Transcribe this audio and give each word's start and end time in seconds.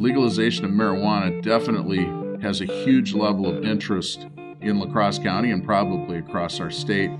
legalization 0.00 0.64
of 0.64 0.70
marijuana 0.70 1.42
definitely 1.42 2.10
has 2.40 2.62
a 2.62 2.64
huge 2.64 3.12
level 3.12 3.46
of 3.46 3.62
interest 3.66 4.26
in 4.62 4.78
La 4.78 4.86
Crosse 4.86 5.18
County 5.18 5.50
and 5.50 5.62
probably 5.62 6.16
across 6.16 6.58
our 6.58 6.70
state. 6.70 7.10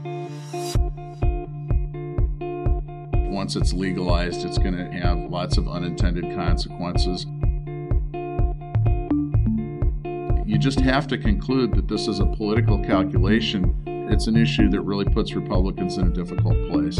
Once 3.28 3.54
it's 3.54 3.74
legalized, 3.74 4.46
it's 4.46 4.56
going 4.56 4.74
to 4.74 4.90
have 4.92 5.18
lots 5.18 5.58
of 5.58 5.68
unintended 5.68 6.34
consequences. 6.34 7.26
You 10.46 10.58
just 10.58 10.80
have 10.80 11.06
to 11.08 11.18
conclude 11.18 11.74
that 11.74 11.86
this 11.86 12.08
is 12.08 12.20
a 12.20 12.26
political 12.26 12.82
calculation. 12.82 13.74
It's 14.10 14.26
an 14.26 14.38
issue 14.38 14.70
that 14.70 14.80
really 14.80 15.04
puts 15.04 15.34
Republicans 15.34 15.98
in 15.98 16.06
a 16.06 16.10
difficult 16.10 16.56
place. 16.70 16.98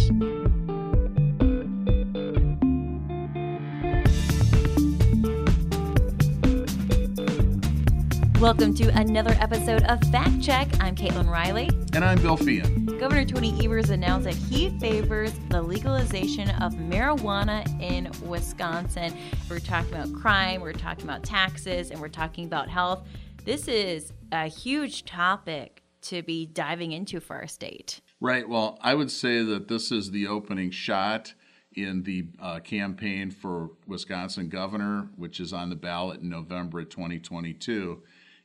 Welcome 8.41 8.73
to 8.77 8.89
another 8.99 9.37
episode 9.39 9.83
of 9.83 10.01
Fact 10.05 10.41
Check. 10.41 10.67
I'm 10.81 10.97
Caitlin 10.97 11.29
Riley. 11.29 11.69
And 11.93 12.03
I'm 12.03 12.17
Bill 12.23 12.39
Feehan. 12.39 12.99
Governor 12.99 13.27
Tony 13.27 13.53
Evers 13.63 13.91
announced 13.91 14.25
that 14.25 14.35
he 14.35 14.71
favors 14.79 15.35
the 15.51 15.61
legalization 15.61 16.49
of 16.63 16.73
marijuana 16.73 17.69
in 17.83 18.11
Wisconsin. 18.27 19.15
We're 19.51 19.59
talking 19.59 19.93
about 19.93 20.15
crime, 20.15 20.63
we're 20.63 20.73
talking 20.73 21.05
about 21.05 21.23
taxes, 21.23 21.91
and 21.91 22.01
we're 22.01 22.09
talking 22.09 22.47
about 22.47 22.71
health. 22.71 23.07
This 23.45 23.69
is 23.69 24.11
a 24.33 24.47
huge 24.47 25.05
topic 25.05 25.83
to 26.05 26.23
be 26.23 26.47
diving 26.47 26.93
into 26.93 27.21
for 27.21 27.37
our 27.37 27.47
state. 27.47 28.01
Right. 28.23 28.49
Well, 28.49 28.79
I 28.81 28.95
would 28.95 29.11
say 29.11 29.43
that 29.43 29.69
this 29.69 29.93
is 29.93 30.13
the 30.13 30.27
opening 30.29 30.71
shot 30.71 31.35
in 31.75 32.05
the 32.05 32.29
uh, 32.41 32.61
campaign 32.61 33.31
for 33.31 33.73
Wisconsin 33.87 34.49
governor, 34.49 35.11
which 35.17 35.41
is 35.41 35.53
on 35.53 35.69
the 35.69 35.77
ballot 35.77 36.23
in 36.23 36.31
November 36.31 36.81
of 36.81 36.89
2022. 36.89 38.03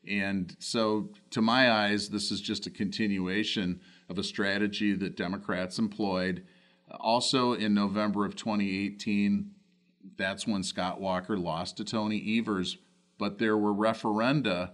And 0.10 0.56
so, 0.60 1.10
to 1.32 1.42
my 1.42 1.72
eyes, 1.72 2.10
this 2.10 2.32
is 2.32 2.42
just 2.42 2.68
a 2.68 2.72
continuation 2.72 3.82
of 4.10 4.18
a 4.18 4.24
strategy 4.24 4.94
that 4.94 5.18
Democrats 5.18 5.80
employed. 5.80 6.46
Also, 7.00 7.54
in 7.54 7.74
November 7.74 8.26
of 8.26 8.36
2018, 8.36 9.52
that's 10.18 10.46
when 10.46 10.64
Scott 10.64 11.02
Walker 11.02 11.38
lost 11.38 11.78
to 11.78 11.84
Tony 11.84 12.38
Evers, 12.40 12.78
but 13.18 13.40
there 13.40 13.58
were 13.58 13.74
referenda 13.74 14.72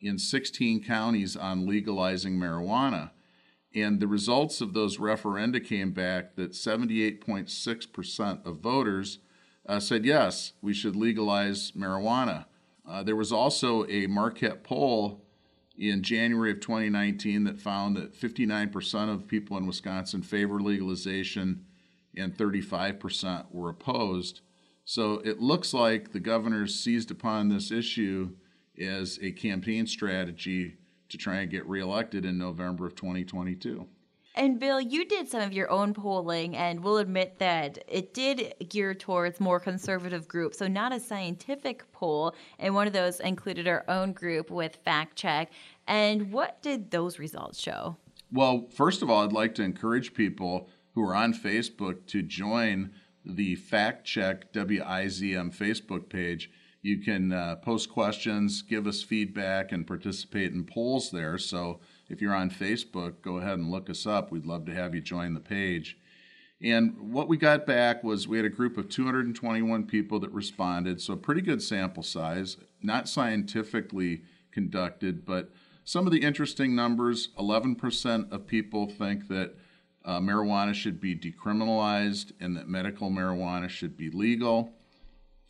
in 0.00 0.18
16 0.18 0.82
counties 0.82 1.36
on 1.36 1.66
legalizing 1.66 2.38
marijuana. 2.38 3.10
And 3.74 4.00
the 4.00 4.06
results 4.06 4.60
of 4.60 4.74
those 4.74 4.98
referenda 4.98 5.64
came 5.64 5.92
back 5.92 6.36
that 6.36 6.52
78.6% 6.52 8.46
of 8.46 8.58
voters 8.58 9.18
uh, 9.66 9.80
said, 9.80 10.04
yes, 10.04 10.52
we 10.60 10.74
should 10.74 10.96
legalize 10.96 11.72
marijuana. 11.72 12.46
Uh, 12.88 13.02
there 13.02 13.16
was 13.16 13.32
also 13.32 13.86
a 13.86 14.06
Marquette 14.06 14.64
poll 14.64 15.24
in 15.78 16.02
January 16.02 16.50
of 16.50 16.60
2019 16.60 17.44
that 17.44 17.60
found 17.60 17.96
that 17.96 18.18
59% 18.18 19.12
of 19.12 19.26
people 19.26 19.56
in 19.56 19.66
Wisconsin 19.66 20.22
favor 20.22 20.60
legalization 20.60 21.64
and 22.16 22.36
35% 22.36 23.46
were 23.50 23.70
opposed. 23.70 24.40
So 24.84 25.14
it 25.24 25.40
looks 25.40 25.72
like 25.72 26.12
the 26.12 26.20
governor 26.20 26.66
seized 26.66 27.10
upon 27.10 27.48
this 27.48 27.70
issue 27.70 28.30
as 28.78 29.18
a 29.22 29.32
campaign 29.32 29.86
strategy 29.86 30.76
to 31.08 31.18
try 31.18 31.36
and 31.36 31.50
get 31.50 31.68
reelected 31.68 32.24
in 32.24 32.38
November 32.38 32.86
of 32.86 32.94
2022. 32.94 33.86
And 34.34 34.58
Bill, 34.58 34.80
you 34.80 35.04
did 35.04 35.28
some 35.28 35.42
of 35.42 35.52
your 35.52 35.70
own 35.70 35.92
polling, 35.92 36.56
and 36.56 36.82
we'll 36.82 36.98
admit 36.98 37.38
that 37.38 37.84
it 37.86 38.14
did 38.14 38.54
gear 38.70 38.94
towards 38.94 39.40
more 39.40 39.60
conservative 39.60 40.26
groups. 40.26 40.58
So, 40.58 40.66
not 40.66 40.92
a 40.92 41.00
scientific 41.00 41.90
poll. 41.92 42.34
And 42.58 42.74
one 42.74 42.86
of 42.86 42.94
those 42.94 43.20
included 43.20 43.68
our 43.68 43.84
own 43.88 44.12
group 44.12 44.50
with 44.50 44.76
Fact 44.76 45.16
Check. 45.16 45.50
And 45.86 46.32
what 46.32 46.62
did 46.62 46.90
those 46.90 47.18
results 47.18 47.60
show? 47.60 47.96
Well, 48.32 48.68
first 48.74 49.02
of 49.02 49.10
all, 49.10 49.22
I'd 49.22 49.32
like 49.32 49.54
to 49.56 49.62
encourage 49.62 50.14
people 50.14 50.70
who 50.94 51.02
are 51.06 51.14
on 51.14 51.34
Facebook 51.34 52.06
to 52.06 52.22
join 52.22 52.92
the 53.24 53.56
Fact 53.56 54.06
Check 54.06 54.52
WIZM 54.54 55.54
Facebook 55.54 56.08
page. 56.08 56.50
You 56.80 56.98
can 56.98 57.32
uh, 57.32 57.56
post 57.56 57.90
questions, 57.90 58.62
give 58.62 58.86
us 58.86 59.02
feedback, 59.02 59.72
and 59.72 59.86
participate 59.86 60.52
in 60.52 60.64
polls 60.64 61.10
there. 61.10 61.36
So, 61.36 61.80
if 62.12 62.20
you're 62.20 62.34
on 62.34 62.50
Facebook, 62.50 63.22
go 63.22 63.38
ahead 63.38 63.58
and 63.58 63.70
look 63.70 63.88
us 63.88 64.06
up. 64.06 64.30
We'd 64.30 64.44
love 64.44 64.66
to 64.66 64.74
have 64.74 64.94
you 64.94 65.00
join 65.00 65.32
the 65.32 65.40
page. 65.40 65.98
And 66.62 67.10
what 67.12 67.26
we 67.26 67.38
got 67.38 67.66
back 67.66 68.04
was 68.04 68.28
we 68.28 68.36
had 68.36 68.44
a 68.44 68.50
group 68.50 68.76
of 68.76 68.88
221 68.88 69.86
people 69.86 70.20
that 70.20 70.30
responded, 70.30 71.00
so 71.00 71.14
a 71.14 71.16
pretty 71.16 71.40
good 71.40 71.62
sample 71.62 72.02
size, 72.02 72.58
not 72.82 73.08
scientifically 73.08 74.22
conducted, 74.52 75.24
but 75.24 75.50
some 75.84 76.06
of 76.06 76.12
the 76.12 76.22
interesting 76.22 76.76
numbers 76.76 77.30
11% 77.38 78.30
of 78.30 78.46
people 78.46 78.86
think 78.86 79.26
that 79.28 79.54
uh, 80.04 80.20
marijuana 80.20 80.74
should 80.74 81.00
be 81.00 81.16
decriminalized 81.16 82.32
and 82.40 82.56
that 82.56 82.68
medical 82.68 83.10
marijuana 83.10 83.68
should 83.68 83.96
be 83.96 84.10
legal. 84.10 84.70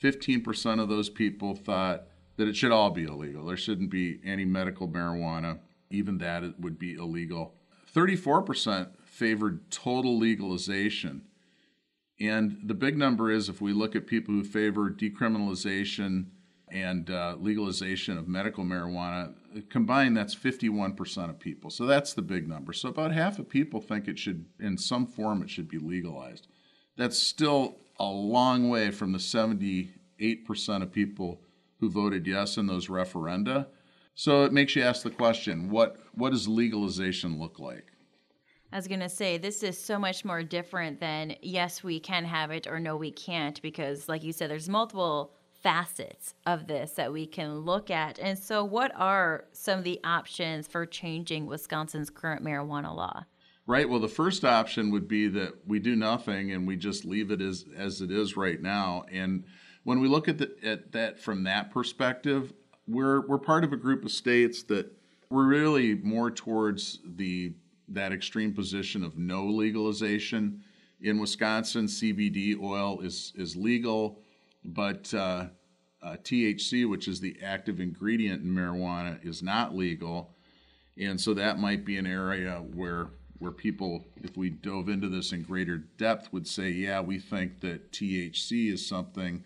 15% 0.02 0.80
of 0.80 0.88
those 0.88 1.10
people 1.10 1.54
thought 1.54 2.04
that 2.36 2.48
it 2.48 2.56
should 2.56 2.72
all 2.72 2.90
be 2.90 3.04
illegal. 3.04 3.44
There 3.44 3.56
shouldn't 3.56 3.90
be 3.90 4.20
any 4.24 4.44
medical 4.44 4.88
marijuana 4.88 5.58
even 5.92 6.18
that 6.18 6.58
would 6.58 6.78
be 6.78 6.94
illegal. 6.94 7.54
34% 7.94 8.88
favored 9.04 9.70
total 9.70 10.18
legalization. 10.18 11.22
And 12.20 12.58
the 12.64 12.74
big 12.74 12.96
number 12.96 13.30
is 13.30 13.48
if 13.48 13.60
we 13.60 13.72
look 13.72 13.94
at 13.94 14.06
people 14.06 14.34
who 14.34 14.44
favor 14.44 14.90
decriminalization 14.90 16.26
and 16.70 17.10
uh, 17.10 17.36
legalization 17.38 18.16
of 18.16 18.28
medical 18.28 18.64
marijuana, 18.64 19.34
combined, 19.68 20.16
that's 20.16 20.34
51% 20.34 21.28
of 21.28 21.38
people. 21.38 21.70
So 21.70 21.84
that's 21.84 22.14
the 22.14 22.22
big 22.22 22.48
number. 22.48 22.72
So 22.72 22.88
about 22.88 23.12
half 23.12 23.38
of 23.38 23.48
people 23.48 23.80
think 23.80 24.08
it 24.08 24.18
should, 24.18 24.46
in 24.58 24.78
some 24.78 25.06
form, 25.06 25.42
it 25.42 25.50
should 25.50 25.68
be 25.68 25.78
legalized. 25.78 26.46
That's 26.96 27.18
still 27.18 27.76
a 27.98 28.06
long 28.06 28.70
way 28.70 28.90
from 28.90 29.12
the 29.12 29.18
78% 29.18 29.90
of 30.82 30.92
people 30.92 31.42
who 31.80 31.90
voted 31.90 32.26
yes 32.26 32.56
in 32.56 32.66
those 32.66 32.86
referenda. 32.86 33.66
So 34.14 34.44
it 34.44 34.52
makes 34.52 34.76
you 34.76 34.82
ask 34.82 35.02
the 35.02 35.10
question 35.10 35.70
what, 35.70 35.98
what 36.14 36.30
does 36.30 36.46
legalization 36.48 37.38
look 37.38 37.58
like? 37.58 37.86
I 38.72 38.76
was 38.76 38.88
going 38.88 39.00
to 39.00 39.08
say, 39.08 39.36
this 39.36 39.62
is 39.62 39.78
so 39.78 39.98
much 39.98 40.24
more 40.24 40.42
different 40.42 40.98
than 40.98 41.36
yes, 41.42 41.84
we 41.84 42.00
can 42.00 42.24
have 42.24 42.50
it 42.50 42.66
or 42.66 42.80
no, 42.80 42.96
we 42.96 43.10
can't, 43.10 43.60
because, 43.60 44.08
like 44.08 44.22
you 44.24 44.32
said, 44.32 44.50
there's 44.50 44.68
multiple 44.68 45.34
facets 45.62 46.34
of 46.46 46.66
this 46.66 46.92
that 46.92 47.12
we 47.12 47.26
can 47.26 47.60
look 47.60 47.90
at. 47.90 48.18
And 48.18 48.38
so, 48.38 48.64
what 48.64 48.90
are 48.96 49.44
some 49.52 49.78
of 49.78 49.84
the 49.84 50.00
options 50.04 50.66
for 50.66 50.86
changing 50.86 51.46
Wisconsin's 51.46 52.08
current 52.08 52.42
marijuana 52.42 52.94
law? 52.94 53.24
Right. 53.66 53.88
Well, 53.88 54.00
the 54.00 54.08
first 54.08 54.44
option 54.44 54.90
would 54.90 55.06
be 55.06 55.28
that 55.28 55.52
we 55.66 55.78
do 55.78 55.94
nothing 55.94 56.52
and 56.52 56.66
we 56.66 56.76
just 56.76 57.04
leave 57.04 57.30
it 57.30 57.40
as, 57.40 57.66
as 57.76 58.00
it 58.00 58.10
is 58.10 58.36
right 58.36 58.60
now. 58.60 59.04
And 59.12 59.44
when 59.84 60.00
we 60.00 60.08
look 60.08 60.28
at, 60.28 60.38
the, 60.38 60.52
at 60.64 60.92
that 60.92 61.20
from 61.20 61.44
that 61.44 61.70
perspective, 61.70 62.52
we're 62.86 63.26
we're 63.26 63.38
part 63.38 63.64
of 63.64 63.72
a 63.72 63.76
group 63.76 64.04
of 64.04 64.10
states 64.10 64.62
that 64.64 64.90
we're 65.30 65.46
really 65.46 65.94
more 65.94 66.30
towards 66.30 66.98
the 67.16 67.54
that 67.88 68.12
extreme 68.12 68.52
position 68.52 69.02
of 69.02 69.18
no 69.18 69.46
legalization. 69.46 70.62
In 71.00 71.18
Wisconsin, 71.18 71.86
CBD 71.86 72.60
oil 72.60 73.00
is 73.00 73.32
is 73.36 73.56
legal, 73.56 74.20
but 74.64 75.12
uh, 75.14 75.46
uh, 76.02 76.16
THC, 76.22 76.88
which 76.88 77.08
is 77.08 77.20
the 77.20 77.36
active 77.42 77.80
ingredient 77.80 78.42
in 78.42 78.50
marijuana, 78.50 79.24
is 79.24 79.42
not 79.42 79.74
legal, 79.74 80.34
and 80.98 81.20
so 81.20 81.34
that 81.34 81.58
might 81.58 81.84
be 81.84 81.96
an 81.96 82.06
area 82.06 82.62
where 82.74 83.08
where 83.38 83.50
people, 83.50 84.04
if 84.22 84.36
we 84.36 84.50
dove 84.50 84.88
into 84.88 85.08
this 85.08 85.32
in 85.32 85.42
greater 85.42 85.78
depth, 85.78 86.32
would 86.32 86.46
say, 86.46 86.70
yeah, 86.70 87.00
we 87.00 87.18
think 87.18 87.60
that 87.60 87.90
THC 87.90 88.72
is 88.72 88.86
something 88.86 89.42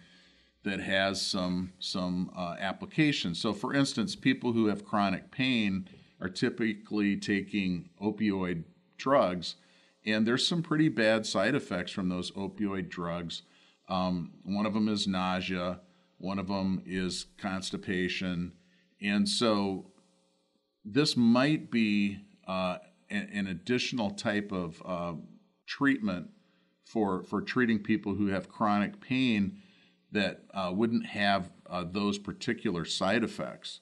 that 0.67 0.81
has 0.81 1.23
some 1.23 1.73
some 1.79 2.29
uh, 2.37 2.57
application. 2.59 3.37
So, 3.37 3.53
for 3.53 3.73
instance, 3.73 4.17
people 4.17 4.53
who 4.53 4.67
have 4.67 4.85
chronic 4.85 5.31
pain 5.31 5.89
are 6.21 6.29
typically 6.29 7.17
taking 7.17 7.89
opioid 8.03 8.65
drugs, 8.99 9.55
and 10.05 10.27
there's 10.27 10.47
some 10.47 10.65
pretty 10.65 10.89
bad 10.89 11.25
side 11.25 11.55
effects 11.55 11.93
from 11.93 12.09
those 12.09 12.33
opioid 12.33 12.89
drugs. 12.89 13.43
Um, 13.89 14.33
one 14.43 14.67
of 14.67 14.75
them 14.75 14.89
is 14.89 15.07
nausea. 15.07 15.81
One 16.19 16.41
of 16.41 16.49
them 16.49 16.83
is 16.85 17.27
constipation, 17.39 18.53
and 19.01 19.29
so 19.29 19.87
this 20.85 21.17
might 21.17 21.71
be 21.71 22.19
uh, 22.49 22.79
an, 23.09 23.29
an, 23.33 23.47
additional 23.47 24.11
type 24.11 24.51
of 24.51 24.83
uh, 24.85 25.15
treatment 25.67 26.31
for 26.85 27.23
for 27.23 27.41
treating 27.41 27.79
people 27.79 28.15
who 28.15 28.29
have 28.29 28.49
chronic 28.49 29.01
pain 29.01 29.61
that 30.13 30.43
uh, 30.55 30.73
wouldn't 30.75 31.07
have 31.07 31.51
uh, 31.69 31.85
those 31.91 32.19
particular 32.19 32.85
side 32.85 33.25
effects. 33.25 33.81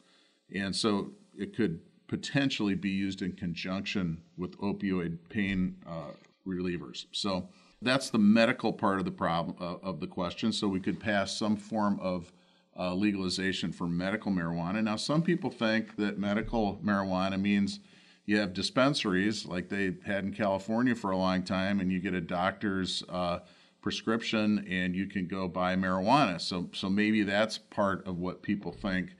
And 0.54 0.74
so 0.74 1.12
it 1.36 1.54
could 1.54 1.80
potentially 2.06 2.74
be 2.74 2.90
used 2.90 3.22
in 3.22 3.32
conjunction 3.32 4.22
with 4.36 4.58
opioid 4.58 5.18
pain 5.28 5.76
uh, 5.86 6.12
relievers. 6.46 7.06
So 7.12 7.48
that's 7.82 8.10
the 8.10 8.18
medical 8.18 8.72
part 8.72 8.98
of 8.98 9.04
the 9.04 9.10
problem 9.10 9.56
uh, 9.60 9.86
of 9.86 10.00
the 10.00 10.06
question. 10.06 10.52
So 10.52 10.68
we 10.68 10.80
could 10.80 11.00
pass 11.00 11.36
some 11.36 11.56
form 11.56 11.98
of 12.00 12.32
uh, 12.78 12.94
legalization 12.94 13.72
for 13.72 13.86
medical 13.86 14.32
marijuana. 14.32 14.82
Now, 14.82 14.96
some 14.96 15.22
people 15.22 15.50
think 15.50 15.96
that 15.96 16.18
medical 16.18 16.76
marijuana 16.84 17.40
means 17.40 17.80
you 18.26 18.38
have 18.38 18.54
dispensaries 18.54 19.46
like 19.46 19.68
they 19.68 19.94
had 20.04 20.24
in 20.24 20.32
California 20.32 20.94
for 20.94 21.10
a 21.10 21.16
long 21.16 21.42
time, 21.42 21.80
and 21.80 21.92
you 21.92 22.00
get 22.00 22.14
a 22.14 22.20
doctor's 22.20 23.02
uh, 23.08 23.40
prescription 23.84 24.66
and 24.68 24.96
you 24.96 25.06
can 25.06 25.26
go 25.26 25.46
buy 25.46 25.76
marijuana. 25.76 26.40
So, 26.40 26.70
so 26.72 26.88
maybe 26.88 27.22
that's 27.22 27.58
part 27.58 28.04
of 28.06 28.18
what 28.18 28.42
people 28.42 28.72
think 28.72 29.10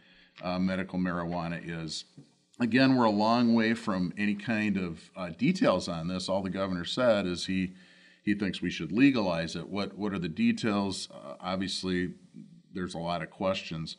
uh, 0.43 0.59
medical 0.59 0.99
marijuana 0.99 1.61
is. 1.63 2.07
Again, 2.59 2.97
we're 2.97 3.05
a 3.05 3.11
long 3.11 3.55
way 3.55 3.75
from 3.75 4.15
any 4.17 4.35
kind 4.35 4.79
of 4.79 5.11
uh, 5.15 5.29
details 5.37 5.87
on 5.87 6.09
this. 6.09 6.31
All 6.31 6.43
the 6.43 6.49
governor 6.49 6.87
said 6.87 7.27
is 7.27 7.45
he 7.47 7.75
he 8.23 8.33
thinks 8.35 8.63
we 8.63 8.71
should 8.71 8.91
legalize 8.91 9.55
it. 9.55 9.69
What 9.69 9.99
what 9.99 10.15
are 10.15 10.19
the 10.19 10.31
details? 10.31 11.11
Uh, 11.13 11.35
obviously, 11.41 12.15
there's 12.73 12.95
a 12.95 12.99
lot 12.99 13.21
of 13.23 13.29
questions. 13.29 13.99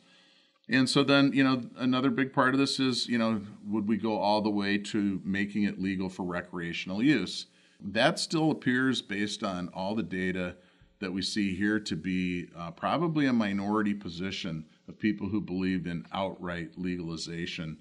And 0.68 0.90
so 0.90 1.04
then, 1.04 1.30
you 1.32 1.44
know, 1.44 1.62
another 1.76 2.10
big 2.10 2.32
part 2.32 2.54
of 2.54 2.58
this 2.58 2.80
is, 2.80 3.06
you 3.06 3.18
know, 3.18 3.40
would 3.68 3.86
we 3.86 3.98
go 3.98 4.18
all 4.18 4.40
the 4.40 4.50
way 4.50 4.78
to 4.78 5.20
making 5.24 5.62
it 5.62 5.80
legal 5.80 6.08
for 6.08 6.24
recreational 6.24 7.00
use? 7.04 7.46
That 7.80 8.18
still 8.18 8.50
appears, 8.50 9.02
based 9.02 9.42
on 9.42 9.68
all 9.68 9.94
the 9.94 10.02
data 10.02 10.56
that 11.00 11.12
we 11.12 11.22
see 11.22 11.54
here, 11.54 11.78
to 11.80 11.96
be 11.96 12.48
uh, 12.56 12.70
probably 12.70 13.26
a 13.26 13.32
minority 13.32 13.94
position 13.94 14.64
of 14.88 14.98
people 14.98 15.28
who 15.28 15.40
believe 15.40 15.86
in 15.86 16.06
outright 16.12 16.70
legalization. 16.76 17.78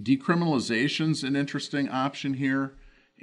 Decriminalization's 0.00 1.22
an 1.22 1.36
interesting 1.36 1.88
option 1.88 2.34
here, 2.34 2.74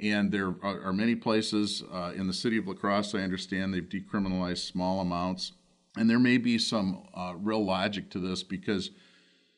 and 0.02 0.32
there 0.32 0.54
are, 0.62 0.82
are 0.84 0.92
many 0.92 1.14
places 1.14 1.82
uh, 1.92 2.12
in 2.14 2.26
the 2.26 2.32
city 2.32 2.58
of 2.58 2.66
La 2.66 2.74
Crosse. 2.74 3.14
I 3.14 3.20
understand 3.20 3.72
they've 3.72 3.82
decriminalized 3.88 4.70
small 4.70 5.00
amounts, 5.00 5.52
and 5.96 6.08
there 6.08 6.18
may 6.18 6.38
be 6.38 6.58
some 6.58 7.04
uh, 7.14 7.34
real 7.36 7.64
logic 7.64 8.10
to 8.10 8.18
this 8.18 8.42
because 8.42 8.90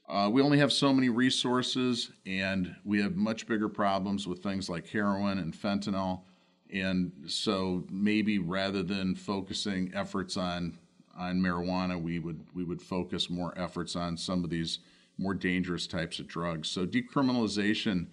uh, 0.09 0.29
we 0.31 0.43
only 0.43 0.59
have 0.59 0.73
so 0.73 0.93
many 0.93 1.09
resources, 1.09 2.11
and 2.27 2.75
we 2.85 3.01
have 3.01 3.15
much 3.17 3.47
bigger 3.47 3.69
problems 3.69 4.27
with 4.27 4.43
things 4.43 4.69
like 4.69 4.87
heroin 4.89 5.39
and 5.39 5.55
fentanyl. 5.55 6.23
And 6.73 7.13
so 7.27 7.85
maybe 7.91 8.39
rather 8.39 8.83
than 8.83 9.15
focusing 9.15 9.93
efforts 9.95 10.37
on 10.37 10.79
on 11.17 11.41
marijuana, 11.41 12.01
we 12.01 12.19
would 12.19 12.41
we 12.55 12.65
would 12.65 12.81
focus 12.81 13.29
more 13.29 13.53
efforts 13.57 13.95
on 13.95 14.17
some 14.17 14.45
of 14.45 14.51
these 14.51 14.79
more 15.19 15.35
dangerous 15.35 15.87
types 15.87 16.19
of 16.19 16.27
drugs. 16.27 16.69
So 16.69 16.87
decriminalization 16.87 18.07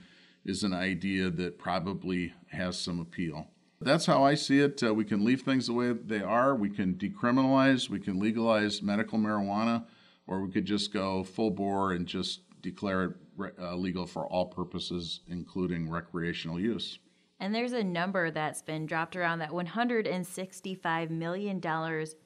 is 0.46 0.64
an 0.64 0.74
idea 0.74 1.30
that 1.30 1.58
probably 1.58 2.34
has 2.52 2.78
some 2.78 3.00
appeal. 3.00 3.48
That's 3.82 4.06
how 4.06 4.24
I 4.24 4.36
see 4.36 4.60
it. 4.60 4.84
Uh, 4.84 4.94
we 4.94 5.06
can 5.06 5.24
leave 5.24 5.42
things 5.42 5.68
the 5.68 5.74
way 5.74 5.94
they 5.94 6.22
are. 6.22 6.54
We 6.54 6.70
can 6.70 6.96
decriminalize. 6.96 7.90
We 7.90 8.00
can 8.00 8.20
legalize 8.20 8.82
medical 8.82 9.18
marijuana, 9.18 9.86
or 10.28 10.42
we 10.42 10.52
could 10.52 10.66
just 10.66 10.92
go 10.92 11.24
full 11.24 11.52
bore 11.52 11.94
and 11.94 12.06
just 12.06 12.42
declare 12.62 13.06
it 13.06 13.12
re- 13.38 13.52
uh, 13.58 13.76
legal 13.76 14.06
for 14.06 14.26
all 14.26 14.48
purposes, 14.48 15.22
including 15.30 15.90
recreational 15.90 16.60
use. 16.60 17.00
And 17.42 17.56
there's 17.56 17.72
a 17.72 17.84
number 17.84 18.32
that's 18.32 18.62
been 18.62 18.86
dropped 18.86 19.16
around 19.16 19.40
that 19.40 19.52
$165 19.52 21.10
million 21.10 21.62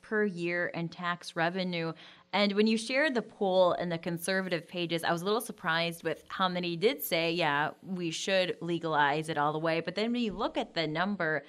per 0.02 0.26
year 0.26 0.68
in 0.68 0.90
tax 0.90 1.36
revenue. 1.36 1.94
And 2.34 2.54
when 2.54 2.66
you 2.66 2.78
shared 2.78 3.14
the 3.14 3.22
poll 3.22 3.74
in 3.74 3.90
the 3.90 4.00
conservative 4.00 4.68
pages, 4.68 5.04
I 5.04 5.12
was 5.12 5.22
a 5.22 5.26
little 5.26 5.40
surprised 5.40 6.04
with 6.04 6.24
how 6.30 6.50
many 6.50 6.76
did 6.76 7.04
say, 7.04 7.32
yeah, 7.32 7.72
we 7.84 8.10
should 8.10 8.58
legalize 8.60 9.30
it 9.30 9.38
all 9.38 9.54
the 9.54 9.60
way. 9.60 9.82
But 9.82 9.94
then 9.94 10.12
when 10.12 10.22
you 10.24 10.34
look 10.34 10.58
at 10.58 10.74
the 10.74 10.88
number, 10.88 11.44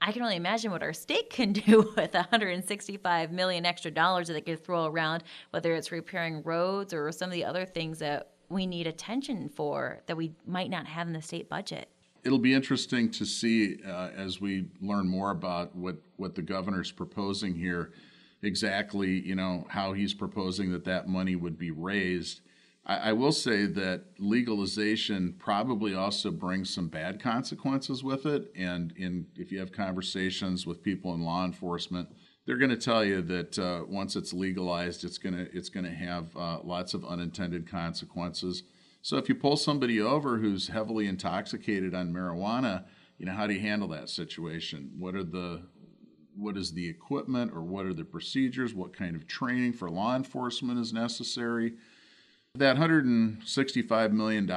I 0.00 0.10
can 0.10 0.22
only 0.22 0.36
imagine 0.36 0.70
what 0.70 0.82
our 0.82 0.94
state 0.94 1.28
can 1.28 1.52
do 1.52 1.92
with 1.94 2.14
165 2.14 3.30
million 3.30 3.66
extra 3.66 3.90
dollars 3.90 4.28
that 4.28 4.32
they 4.32 4.40
could 4.40 4.64
throw 4.64 4.86
around, 4.86 5.22
whether 5.50 5.74
it's 5.74 5.92
repairing 5.92 6.42
roads 6.44 6.94
or 6.94 7.12
some 7.12 7.28
of 7.28 7.34
the 7.34 7.44
other 7.44 7.66
things 7.66 7.98
that 7.98 8.30
we 8.48 8.64
need 8.66 8.86
attention 8.86 9.50
for 9.50 10.00
that 10.06 10.16
we 10.16 10.32
might 10.46 10.70
not 10.70 10.86
have 10.86 11.06
in 11.06 11.12
the 11.12 11.22
state 11.22 11.50
budget 11.50 11.91
it'll 12.24 12.38
be 12.38 12.54
interesting 12.54 13.10
to 13.10 13.24
see 13.24 13.78
uh, 13.86 14.10
as 14.16 14.40
we 14.40 14.66
learn 14.80 15.08
more 15.08 15.30
about 15.30 15.74
what 15.74 15.96
what 16.16 16.34
the 16.34 16.42
governor's 16.42 16.92
proposing 16.92 17.54
here 17.54 17.92
exactly 18.42 19.20
you 19.20 19.34
know 19.34 19.66
how 19.68 19.92
he's 19.92 20.14
proposing 20.14 20.72
that 20.72 20.84
that 20.84 21.08
money 21.08 21.36
would 21.36 21.58
be 21.58 21.70
raised. 21.70 22.40
I, 22.84 22.96
I, 22.96 23.12
will 23.12 23.30
say 23.30 23.66
that 23.66 24.06
legalization 24.18 25.36
probably 25.38 25.94
also 25.94 26.32
brings 26.32 26.74
some 26.74 26.88
bad 26.88 27.22
consequences 27.22 28.02
with 28.02 28.26
it 28.26 28.50
and 28.56 28.92
in 28.96 29.26
if 29.36 29.52
you 29.52 29.60
have 29.60 29.72
conversations 29.72 30.66
with 30.66 30.82
people 30.82 31.14
in 31.14 31.22
law 31.22 31.44
enforcement 31.44 32.08
they're 32.44 32.56
going 32.56 32.70
to 32.70 32.76
tell 32.76 33.04
you 33.04 33.22
that 33.22 33.56
uh, 33.56 33.84
once 33.88 34.16
it's 34.16 34.32
legalized 34.32 35.04
it's 35.04 35.18
going 35.18 35.34
to 35.34 35.48
it's 35.56 35.68
going 35.68 35.86
to 35.86 35.94
have 35.94 36.36
uh, 36.36 36.58
lots 36.64 36.92
of 36.92 37.04
unintended 37.04 37.70
consequences 37.70 38.64
so 39.02 39.16
if 39.16 39.28
you 39.28 39.34
pull 39.34 39.56
somebody 39.56 40.00
over 40.00 40.38
who's 40.38 40.68
heavily 40.68 41.06
intoxicated 41.06 41.92
on 41.92 42.12
marijuana, 42.12 42.84
you 43.18 43.26
know, 43.26 43.32
how 43.32 43.48
do 43.48 43.54
you 43.54 43.60
handle 43.60 43.88
that 43.88 44.08
situation? 44.08 44.92
What 44.96 45.16
are 45.16 45.24
the 45.24 45.64
what 46.34 46.56
is 46.56 46.72
the 46.72 46.88
equipment 46.88 47.52
or 47.54 47.62
what 47.62 47.84
are 47.84 47.92
the 47.92 48.04
procedures? 48.04 48.72
What 48.72 48.96
kind 48.96 49.14
of 49.14 49.26
training 49.26 49.74
for 49.74 49.90
law 49.90 50.16
enforcement 50.16 50.78
is 50.78 50.92
necessary? 50.92 51.74
That 52.54 52.76
$165 52.76 54.12
million 54.12 54.50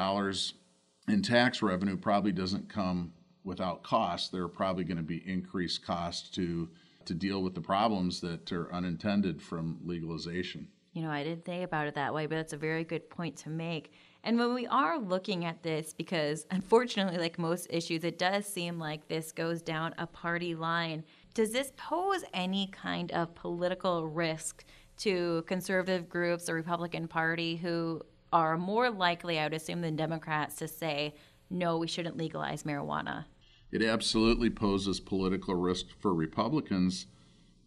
in 1.10 1.22
tax 1.22 1.62
revenue 1.62 1.98
probably 1.98 2.32
doesn't 2.32 2.70
come 2.70 3.12
without 3.44 3.84
cost. 3.84 4.32
There 4.32 4.44
are 4.44 4.48
probably 4.48 4.86
going 4.86 4.98
to 4.98 5.04
be 5.04 5.24
increased 5.26 5.86
costs 5.86 6.30
to 6.32 6.70
to 7.06 7.14
deal 7.14 7.44
with 7.44 7.54
the 7.54 7.62
problems 7.62 8.20
that 8.22 8.52
are 8.52 8.74
unintended 8.74 9.40
from 9.40 9.78
legalization. 9.86 10.68
You 10.94 11.04
know, 11.04 11.12
I 11.12 11.24
didn't 11.24 11.46
think 11.46 11.64
about 11.64 11.88
it 11.88 11.96
that 11.96 12.14
way, 12.14 12.26
but 12.26 12.38
it's 12.38 12.54
a 12.54 12.58
very 12.58 12.84
good 12.84 13.10
point 13.10 13.36
to 13.38 13.50
make. 13.50 13.92
And 14.26 14.40
when 14.40 14.56
we 14.56 14.66
are 14.66 14.98
looking 14.98 15.46
at 15.46 15.62
this, 15.62 15.94
because 15.94 16.48
unfortunately, 16.50 17.20
like 17.20 17.38
most 17.38 17.68
issues, 17.70 18.04
it 18.04 18.18
does 18.18 18.48
seem 18.48 18.80
like 18.80 19.08
this 19.08 19.32
goes 19.32 19.62
down 19.62 19.94
a 20.00 20.08
party 20.08 20.56
line. 20.56 21.04
Does 21.36 21.52
this 21.52 21.72
pose 21.78 22.24
any 22.34 22.68
kind 22.72 23.12
of 23.12 23.36
political 23.36 24.08
risk 24.08 24.66
to 24.98 25.44
conservative 25.46 26.10
groups 26.10 26.50
or 26.50 26.56
Republican 26.56 27.08
Party 27.08 27.56
who 27.56 28.02
are 28.34 28.58
more 28.58 28.90
likely, 28.90 29.38
I 29.40 29.44
would 29.44 29.54
assume, 29.54 29.82
than 29.82 29.96
Democrats 29.96 30.56
to 30.56 30.68
say, 30.68 31.14
no, 31.52 31.78
we 31.78 31.86
shouldn't 31.86 32.18
legalize 32.18 32.64
marijuana? 32.64 33.26
It 33.72 33.84
absolutely 33.84 34.50
poses 34.50 35.00
political 35.00 35.54
risk 35.54 35.86
for 36.00 36.16
Republicans 36.16 37.06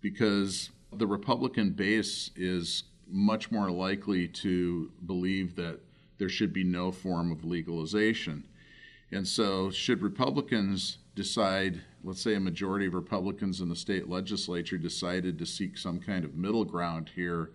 because 0.01 0.71
the 0.93 1.07
Republican 1.07 1.71
base 1.71 2.33
is 2.35 2.83
much 3.07 3.53
more 3.53 3.71
likely 3.71 4.27
to 4.27 4.91
believe 5.07 5.55
that 5.55 5.79
there 6.19 6.29
should 6.29 6.53
be 6.53 6.65
no 6.65 6.91
form 6.91 7.33
of 7.33 7.45
legalization. 7.45 8.45
And 9.11 9.27
so, 9.27 9.71
should 9.71 10.03
Republicans 10.03 10.99
decide, 11.15 11.81
let's 12.05 12.21
say 12.21 12.35
a 12.35 12.41
majority 12.41 12.87
of 12.87 12.95
Republicans 12.95 13.61
in 13.61 13.69
the 13.69 13.77
state 13.77 14.09
legislature 14.09 14.77
decided 14.77 15.39
to 15.39 15.47
seek 15.47 15.79
some 15.79 15.99
kind 15.99 16.25
of 16.25 16.35
middle 16.35 16.65
ground 16.65 17.11
here, 17.15 17.51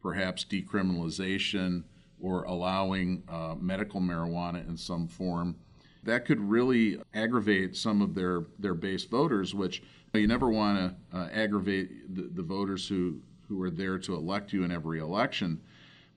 perhaps 0.00 0.44
decriminalization 0.44 1.82
or 2.20 2.44
allowing 2.44 3.22
uh, 3.28 3.54
medical 3.58 4.00
marijuana 4.00 4.66
in 4.68 4.76
some 4.76 5.08
form, 5.08 5.56
that 6.04 6.24
could 6.24 6.40
really 6.40 6.98
aggravate 7.14 7.76
some 7.76 8.00
of 8.00 8.14
their, 8.14 8.44
their 8.58 8.74
base 8.74 9.04
voters, 9.04 9.54
which 9.54 9.82
you 10.12 10.26
never 10.26 10.48
want 10.48 10.78
to 11.12 11.18
uh, 11.18 11.28
aggravate 11.32 12.14
the, 12.14 12.22
the 12.34 12.42
voters 12.42 12.86
who, 12.86 13.18
who 13.48 13.60
are 13.62 13.70
there 13.70 13.98
to 13.98 14.14
elect 14.14 14.52
you 14.52 14.64
in 14.64 14.70
every 14.70 15.00
election. 15.00 15.60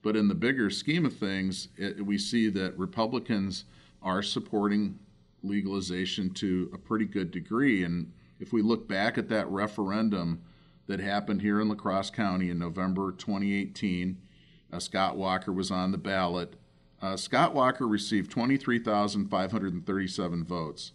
But 0.02 0.16
in 0.16 0.28
the 0.28 0.34
bigger 0.34 0.70
scheme 0.70 1.04
of 1.04 1.16
things, 1.16 1.68
it, 1.76 2.04
we 2.04 2.18
see 2.18 2.48
that 2.50 2.78
Republicans 2.78 3.64
are 4.02 4.22
supporting 4.22 4.98
legalization 5.42 6.30
to 6.30 6.70
a 6.72 6.78
pretty 6.78 7.04
good 7.04 7.30
degree. 7.30 7.82
And 7.82 8.12
if 8.40 8.52
we 8.52 8.62
look 8.62 8.88
back 8.88 9.18
at 9.18 9.28
that 9.28 9.48
referendum 9.48 10.42
that 10.86 11.00
happened 11.00 11.42
here 11.42 11.60
in 11.60 11.68
La 11.68 11.74
Crosse 11.74 12.10
County 12.10 12.50
in 12.50 12.58
November 12.58 13.12
2018, 13.12 14.16
uh, 14.72 14.78
Scott 14.78 15.16
Walker 15.16 15.52
was 15.52 15.70
on 15.70 15.92
the 15.92 15.98
ballot. 15.98 16.54
Uh, 17.00 17.16
Scott 17.16 17.54
Walker 17.54 17.86
received 17.86 18.30
23,537 18.30 20.44
votes. 20.44 20.92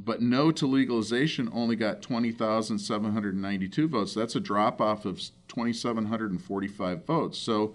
But 0.00 0.22
no 0.22 0.52
to 0.52 0.66
legalization 0.66 1.48
only 1.52 1.74
got 1.74 2.02
20,792 2.02 3.88
votes. 3.88 4.14
That's 4.14 4.36
a 4.36 4.40
drop 4.40 4.80
off 4.80 5.04
of 5.04 5.18
2,745 5.48 7.04
votes. 7.04 7.36
So 7.38 7.74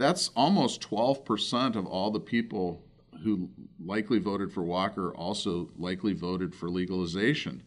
that's 0.00 0.30
almost 0.34 0.80
12% 0.80 1.76
of 1.76 1.86
all 1.86 2.10
the 2.10 2.20
people 2.20 2.82
who 3.22 3.50
likely 3.84 4.18
voted 4.18 4.50
for 4.50 4.62
Walker 4.62 5.14
also 5.14 5.68
likely 5.76 6.14
voted 6.14 6.54
for 6.54 6.70
legalization. 6.70 7.62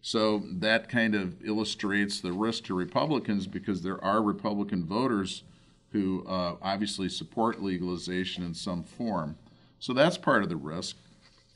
So 0.00 0.44
that 0.52 0.88
kind 0.88 1.16
of 1.16 1.42
illustrates 1.44 2.20
the 2.20 2.32
risk 2.32 2.64
to 2.64 2.74
Republicans 2.74 3.48
because 3.48 3.82
there 3.82 4.02
are 4.04 4.22
Republican 4.22 4.84
voters 4.84 5.42
who 5.90 6.24
uh, 6.28 6.56
obviously 6.62 7.08
support 7.08 7.60
legalization 7.60 8.44
in 8.44 8.54
some 8.54 8.84
form. 8.84 9.36
So 9.80 9.92
that's 9.92 10.16
part 10.16 10.44
of 10.44 10.48
the 10.50 10.56
risk. 10.56 10.96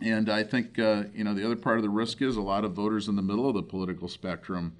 And 0.00 0.28
I 0.28 0.42
think 0.42 0.80
uh, 0.80 1.04
you 1.14 1.22
know 1.22 1.34
the 1.34 1.44
other 1.44 1.56
part 1.56 1.76
of 1.76 1.82
the 1.82 1.90
risk 1.90 2.22
is 2.22 2.36
a 2.36 2.42
lot 2.42 2.64
of 2.64 2.72
voters 2.72 3.06
in 3.06 3.14
the 3.14 3.22
middle 3.22 3.48
of 3.48 3.54
the 3.54 3.62
political 3.62 4.08
spectrum. 4.08 4.74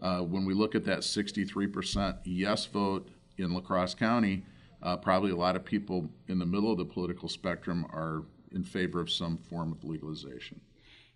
Uh, 0.00 0.20
when 0.22 0.44
we 0.44 0.54
look 0.54 0.74
at 0.74 0.84
that 0.84 1.00
63% 1.00 2.18
yes 2.24 2.66
vote 2.66 3.08
in 3.38 3.52
La 3.52 3.60
Crosse 3.60 3.94
County, 3.94 4.42
uh, 4.82 4.96
probably 4.96 5.30
a 5.30 5.36
lot 5.36 5.56
of 5.56 5.64
people 5.64 6.10
in 6.28 6.38
the 6.38 6.46
middle 6.46 6.72
of 6.72 6.78
the 6.78 6.84
political 6.84 7.28
spectrum 7.28 7.86
are 7.92 8.24
in 8.52 8.64
favor 8.64 9.00
of 9.00 9.10
some 9.10 9.36
form 9.36 9.72
of 9.72 9.84
legalization. 9.84 10.60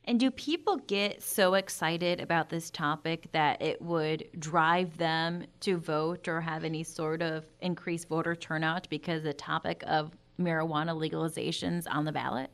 And 0.05 0.21
do 0.21 0.31
people 0.31 0.77
get 0.77 1.21
so 1.21 1.55
excited 1.55 2.21
about 2.21 2.49
this 2.49 2.71
topic 2.71 3.29
that 3.33 3.61
it 3.61 3.83
would 3.83 4.29
drive 4.39 4.97
them 4.99 5.45
to 5.61 5.79
vote 5.79 6.29
or 6.29 6.41
have 6.41 6.63
any 6.63 6.85
sort 6.85 7.23
of 7.23 7.45
increased 7.61 8.09
voter 8.09 8.37
turnout 8.37 8.89
because 8.89 9.25
the 9.25 9.33
topic 9.33 9.83
of 9.85 10.13
marijuana 10.39 10.97
legalization's 10.97 11.89
on 11.89 12.05
the 12.05 12.13
ballot? 12.13 12.51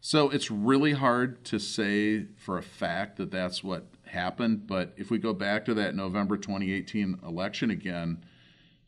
So 0.00 0.30
it's 0.30 0.50
really 0.50 0.92
hard 0.92 1.44
to 1.44 1.60
say 1.60 2.26
for 2.36 2.58
a 2.58 2.62
fact 2.62 3.16
that 3.18 3.30
that's 3.30 3.62
what 3.62 3.86
happened. 4.04 4.66
But 4.66 4.92
if 4.96 5.08
we 5.08 5.18
go 5.18 5.32
back 5.32 5.64
to 5.66 5.74
that 5.74 5.94
November 5.94 6.36
2018 6.36 7.20
election 7.24 7.70
again, 7.70 8.24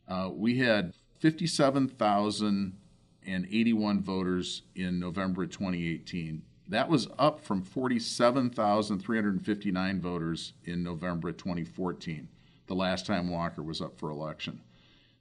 uh, 0.09 0.29
we 0.33 0.57
had 0.57 0.93
57,081 1.19 4.01
voters 4.01 4.61
in 4.75 4.99
November 4.99 5.45
2018. 5.45 6.41
That 6.67 6.89
was 6.89 7.07
up 7.19 7.41
from 7.41 7.61
47,359 7.61 10.01
voters 10.01 10.53
in 10.63 10.81
November 10.83 11.31
2014, 11.31 12.27
the 12.67 12.73
last 12.73 13.05
time 13.05 13.29
Walker 13.29 13.61
was 13.61 13.81
up 13.81 13.99
for 13.99 14.09
election. 14.09 14.61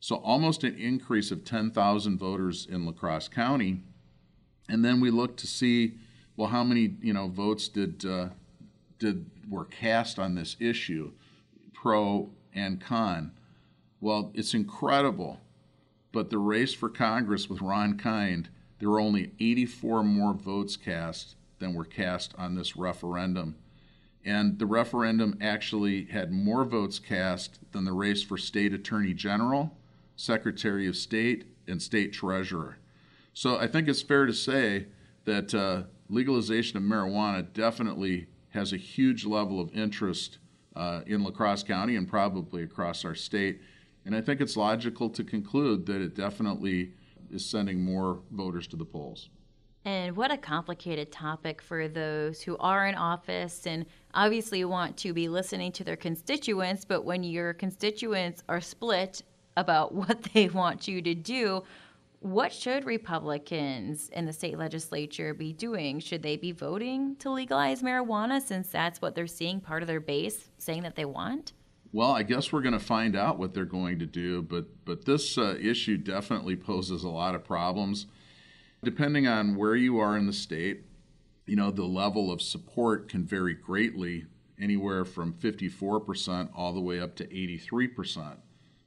So 0.01 0.17
almost 0.17 0.65
an 0.65 0.77
increase 0.77 1.31
of 1.31 1.45
10,000 1.45 2.19
voters 2.19 2.67
in 2.71 2.85
La 2.85 2.93
Crosse 2.93 3.29
County. 3.29 3.83
And 4.69 4.85
then 4.85 5.01
we 5.01 5.11
looked 5.11 5.39
to 5.41 5.47
see, 5.47 5.95
well, 6.37 6.49
how 6.49 6.65
many 6.65 6.97
you 7.01 7.13
know 7.13 7.29
votes 7.29 7.69
did 7.69 8.05
uh, 8.05 8.29
did 8.99 9.31
were 9.49 9.65
cast 9.65 10.19
on 10.19 10.35
this 10.35 10.57
issue, 10.61 11.13
pro 11.73 12.31
and 12.55 12.81
con. 12.81 13.33
Well, 14.01 14.31
it's 14.35 14.55
incredible, 14.55 15.41
but 16.15 16.31
the 16.31 16.39
race 16.39 16.73
for 16.73 16.89
Congress 16.89 17.51
with 17.51 17.61
Ron 17.61 17.99
Kind 17.99 18.49
there 18.79 18.91
were 18.91 19.01
only 19.01 19.33
84 19.41 20.05
more 20.05 20.35
votes 20.35 20.77
cast 20.77 21.37
than 21.59 21.75
were 21.75 21.85
cast 21.85 22.35
on 22.37 22.55
this 22.55 22.77
referendum. 22.77 23.57
And 24.25 24.59
the 24.59 24.67
referendum 24.67 25.39
actually 25.41 26.07
had 26.07 26.33
more 26.33 26.65
votes 26.65 26.99
cast 26.99 27.61
than 27.73 27.85
the 27.85 27.93
race 27.93 28.23
for 28.23 28.37
state 28.37 28.73
attorney 28.73 29.15
general, 29.15 29.77
secretary 30.17 30.87
of 30.87 30.97
state, 30.97 31.45
and 31.67 31.81
state 31.81 32.13
treasurer. 32.13 32.79
So 33.33 33.59
I 33.59 33.67
think 33.67 33.89
it's 33.89 34.03
fair 34.03 34.27
to 34.27 34.33
say 34.33 34.87
that 35.25 35.55
uh, 35.55 35.85
legalization 36.09 36.77
of 36.77 36.83
marijuana 36.83 37.53
definitely 37.53 38.27
has 38.51 38.73
a 38.73 38.77
huge 38.77 39.25
level 39.25 39.61
of 39.61 39.75
interest 39.75 40.39
uh, 40.77 41.01
in 41.07 41.23
La 41.23 41.31
Crosse 41.31 41.63
County 41.63 41.97
and 41.97 42.09
probably 42.09 42.63
across 42.63 43.05
our 43.05 43.15
state. 43.15 43.61
And 44.07 44.15
I 44.15 44.21
think 44.21 44.41
it's 44.41 44.57
logical 44.57 45.09
to 45.11 45.25
conclude 45.25 45.87
that 45.87 46.01
it 46.01 46.15
definitely 46.15 46.93
is 47.31 47.45
sending 47.45 47.83
more 47.83 48.21
voters 48.31 48.67
to 48.69 48.77
the 48.77 48.85
polls. 48.85 49.31
And 49.87 50.17
what 50.17 50.31
a 50.31 50.39
complicated 50.39 51.13
topic 51.13 51.61
for 51.61 51.89
those 51.89 52.41
who 52.41 52.57
are 52.57 52.87
in 52.87 52.95
office 52.95 53.67
and 53.67 53.85
obviously 54.15 54.65
want 54.65 54.97
to 54.99 55.13
be 55.13 55.29
listening 55.29 55.73
to 55.73 55.85
their 55.85 55.97
constituents, 55.97 56.87
but 56.87 57.05
when 57.05 57.23
your 57.23 57.53
constituents 57.53 58.43
are 58.49 58.63
split 58.63 59.23
about 59.57 59.95
what 59.95 60.23
they 60.33 60.49
want 60.49 60.89
you 60.89 61.03
to 61.03 61.15
do, 61.15 61.63
what 62.21 62.55
should 62.55 62.87
Republicans 62.87 64.09
in 64.09 64.25
the 64.25 64.33
state 64.33 64.57
legislature 64.57 65.35
be 65.35 65.53
doing? 65.53 66.01
Should 66.01 66.23
they 66.23 66.39
be 66.39 66.53
voting 66.53 67.17
to 67.17 67.31
legalize 67.31 67.83
marijuana 67.83 68.41
since 68.41 68.69
that's 68.71 69.03
what 69.03 69.15
they're 69.15 69.27
seeing 69.27 69.61
part 69.61 69.83
of 69.83 69.89
their 69.89 70.01
base 70.01 70.49
saying 70.57 70.85
that 70.85 70.97
they 70.97 71.05
want? 71.05 71.53
Well, 71.95 72.11
I 72.11 72.25
guess 72.25 72.53
we're 72.53 72.61
going 72.61 72.73
to 72.73 72.81
find 72.81 73.15
out 73.15 73.39
what 73.39 73.55
they're 73.55 73.65
going 73.65 74.01
to 74.01 74.07
do, 74.07 74.43
but 74.43 74.65
but 74.85 75.05
this 75.05 75.39
uh, 75.39 75.57
issue 75.61 75.97
definitely 75.97 76.57
poses 76.57 77.05
a 77.05 77.09
lot 77.09 77.37
of 77.37 77.45
problems. 77.45 78.07
Depending 78.83 79.29
on 79.29 79.55
where 79.55 79.77
you 79.77 80.01
are 80.01 80.17
in 80.17 80.27
the 80.27 80.33
state, 80.33 80.87
you 81.47 81.55
know, 81.55 81.71
the 81.71 81.85
level 81.85 82.33
of 82.33 82.43
support 82.43 83.09
can 83.09 83.25
vary 83.25 83.55
greatly, 83.55 84.27
anywhere 84.61 85.05
from 85.05 85.35
54% 85.35 86.49
all 86.53 86.73
the 86.73 86.81
way 86.81 86.99
up 86.99 87.15
to 87.15 87.29
83%. 87.29 88.39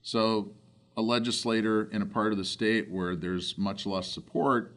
So, 0.01 0.51
a 0.97 1.01
legislator 1.01 1.89
in 1.89 2.01
a 2.01 2.05
part 2.05 2.33
of 2.33 2.37
the 2.37 2.43
state 2.43 2.91
where 2.91 3.15
there's 3.15 3.57
much 3.57 3.85
less 3.85 4.11
support 4.11 4.75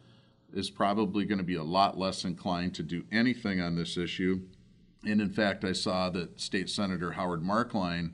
is 0.55 0.71
probably 0.71 1.25
going 1.25 1.39
to 1.39 1.45
be 1.45 1.57
a 1.57 1.65
lot 1.65 1.99
less 1.99 2.25
inclined 2.25 2.77
to 2.77 2.85
do 2.85 3.03
anything 3.11 3.61
on 3.61 3.75
this 3.75 3.97
issue. 3.97 4.43
And 5.05 5.21
in 5.21 5.31
fact, 5.31 5.65
I 5.65 5.73
saw 5.73 6.11
that 6.11 6.41
State 6.41 6.71
Senator 6.71 7.13
Howard 7.13 7.43
Marklein 7.43 8.13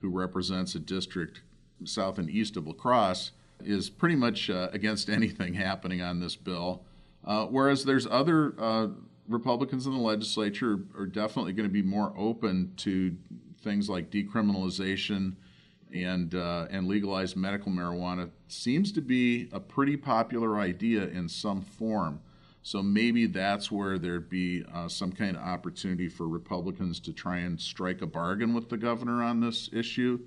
who 0.00 0.08
represents 0.08 0.74
a 0.74 0.78
district 0.78 1.42
south 1.84 2.18
and 2.18 2.28
east 2.30 2.56
of 2.56 2.66
La 2.66 2.72
Crosse, 2.72 3.32
is 3.64 3.90
pretty 3.90 4.16
much 4.16 4.50
uh, 4.50 4.68
against 4.72 5.08
anything 5.08 5.54
happening 5.54 6.00
on 6.00 6.20
this 6.20 6.36
bill. 6.36 6.84
Uh, 7.24 7.46
whereas 7.46 7.84
there's 7.84 8.06
other 8.06 8.54
uh, 8.58 8.88
Republicans 9.28 9.86
in 9.86 9.92
the 9.92 9.98
legislature 9.98 10.80
are 10.96 11.06
definitely 11.06 11.52
going 11.52 11.68
to 11.68 11.72
be 11.72 11.82
more 11.82 12.12
open 12.16 12.72
to 12.76 13.14
things 13.62 13.88
like 13.88 14.10
decriminalization 14.10 15.34
and 15.94 16.34
uh, 16.34 16.66
and 16.70 16.86
legalized 16.86 17.36
medical 17.36 17.72
marijuana. 17.72 18.30
Seems 18.48 18.92
to 18.92 19.00
be 19.00 19.48
a 19.52 19.60
pretty 19.60 19.96
popular 19.96 20.58
idea 20.58 21.04
in 21.08 21.28
some 21.28 21.60
form. 21.60 22.20
So 22.62 22.82
maybe 22.82 23.26
that's 23.26 23.70
where 23.70 23.98
there'd 23.98 24.28
be 24.28 24.64
uh, 24.74 24.88
some 24.88 25.12
kind 25.12 25.36
of 25.36 25.42
opportunity 25.42 26.08
for 26.08 26.28
Republicans 26.28 27.00
to 27.00 27.12
try 27.12 27.38
and 27.38 27.60
strike 27.60 28.02
a 28.02 28.06
bargain 28.06 28.52
with 28.54 28.68
the 28.68 28.76
governor 28.76 29.22
on 29.22 29.40
this 29.40 29.70
issue. 29.72 30.20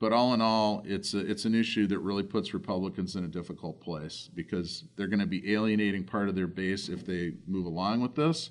But 0.00 0.12
all 0.12 0.34
in 0.34 0.40
all, 0.40 0.82
it's 0.84 1.14
a, 1.14 1.18
it's 1.18 1.44
an 1.44 1.54
issue 1.54 1.86
that 1.86 2.00
really 2.00 2.24
puts 2.24 2.52
Republicans 2.52 3.14
in 3.14 3.24
a 3.24 3.28
difficult 3.28 3.80
place 3.80 4.28
because 4.34 4.84
they're 4.96 5.06
going 5.06 5.20
to 5.20 5.26
be 5.26 5.52
alienating 5.52 6.02
part 6.02 6.28
of 6.28 6.34
their 6.34 6.48
base 6.48 6.88
if 6.88 7.06
they 7.06 7.34
move 7.46 7.66
along 7.66 8.00
with 8.00 8.16
this. 8.16 8.50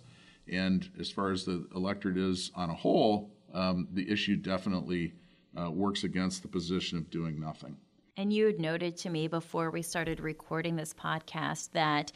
And 0.49 0.89
as 0.99 1.11
far 1.11 1.31
as 1.31 1.43
the 1.43 1.67
electorate 1.75 2.17
is 2.17 2.51
on 2.55 2.69
a 2.69 2.73
whole, 2.73 3.31
um, 3.53 3.89
the 3.91 4.09
issue 4.09 4.37
definitely 4.37 5.13
uh, 5.59 5.69
works 5.69 6.05
against 6.05 6.41
the 6.41 6.47
position 6.47 6.97
of 6.97 7.09
doing 7.09 7.39
nothing. 7.39 7.75
And 8.17 8.31
you 8.31 8.45
had 8.45 8.59
noted 8.59 8.97
to 8.97 9.09
me 9.09 9.27
before 9.27 9.71
we 9.71 9.81
started 9.81 10.19
recording 10.19 10.75
this 10.75 10.93
podcast 10.93 11.71
that 11.71 12.11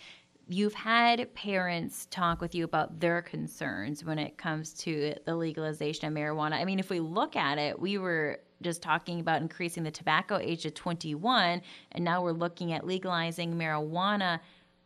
you've 0.48 0.74
had 0.74 1.34
parents 1.34 2.08
talk 2.12 2.42
with 2.42 2.54
you 2.54 2.64
about 2.64 3.00
their 3.00 3.22
concerns 3.22 4.04
when 4.04 4.20
it 4.20 4.38
comes 4.38 4.74
to 4.74 5.16
the 5.26 5.36
legalization 5.36 6.08
of 6.08 6.14
marijuana. 6.14 6.54
I 6.54 6.66
mean, 6.66 6.80
if 6.80 6.90
we 6.90 7.00
look 7.00 7.36
at 7.36 7.58
it, 7.58 7.80
we 7.80 7.98
were 7.98 8.40
just 8.62 8.82
talking 8.82 9.20
about 9.20 9.42
increasing 9.42 9.84
the 9.84 9.92
tobacco 9.92 10.38
age 10.38 10.64
to 10.64 10.72
21, 10.72 11.62
and 11.92 12.04
now 12.04 12.24
we're 12.24 12.32
looking 12.32 12.74
at 12.74 12.86
legalizing 12.86 13.56
marijuana. 13.56 14.40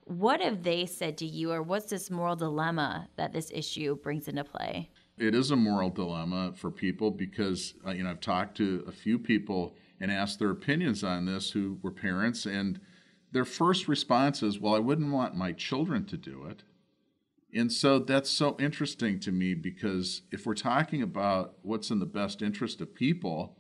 What 0.05 0.41
have 0.41 0.63
they 0.63 0.85
said 0.85 1.17
to 1.19 1.25
you, 1.25 1.51
or 1.51 1.61
what's 1.61 1.89
this 1.89 2.09
moral 2.09 2.35
dilemma 2.35 3.07
that 3.15 3.31
this 3.31 3.51
issue 3.53 3.95
brings 3.97 4.27
into 4.27 4.43
play? 4.43 4.89
It 5.17 5.35
is 5.35 5.51
a 5.51 5.55
moral 5.55 5.89
dilemma 5.89 6.53
for 6.55 6.71
people 6.71 7.11
because 7.11 7.73
uh, 7.85 7.91
you 7.91 8.03
know 8.03 8.09
I've 8.09 8.21
talked 8.21 8.55
to 8.57 8.83
a 8.87 8.91
few 8.91 9.19
people 9.19 9.75
and 9.99 10.11
asked 10.11 10.39
their 10.39 10.51
opinions 10.51 11.03
on 11.03 11.25
this 11.25 11.51
who 11.51 11.77
were 11.81 11.91
parents 11.91 12.45
and 12.45 12.79
their 13.31 13.45
first 13.45 13.87
response 13.87 14.41
is, 14.43 14.59
Well, 14.59 14.75
I 14.75 14.79
wouldn't 14.79 15.11
want 15.11 15.35
my 15.35 15.51
children 15.51 16.05
to 16.05 16.17
do 16.17 16.45
it. 16.45 16.63
And 17.53 17.71
so 17.71 17.99
that's 17.99 18.29
so 18.29 18.55
interesting 18.59 19.19
to 19.21 19.31
me 19.31 19.55
because 19.55 20.21
if 20.31 20.45
we're 20.45 20.53
talking 20.53 21.01
about 21.01 21.55
what's 21.63 21.89
in 21.89 21.99
the 21.99 22.05
best 22.05 22.41
interest 22.41 22.79
of 22.79 22.93
people, 22.93 23.57